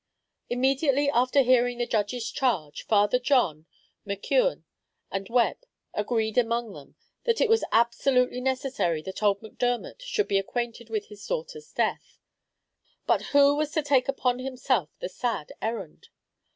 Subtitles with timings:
[0.49, 3.67] Immediately after hearing the judge's charge, Father John,
[4.03, 4.63] McKeon,
[5.11, 5.57] and Webb
[5.93, 11.09] agreed among them that it was absolutely necessary that old Macdermot should be acquainted with
[11.09, 12.17] his daughter's death;
[13.05, 16.09] but who was to take upon himself the sad errand!